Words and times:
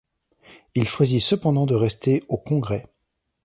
Il 0.73 0.87
choisit 0.87 1.21
cependant 1.21 1.67
de 1.67 1.75
rester 1.75 2.23
au 2.27 2.35
Congrès. 2.37 2.87